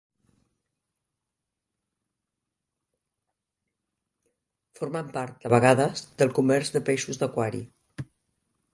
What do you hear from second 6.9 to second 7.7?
peixos d'aquari.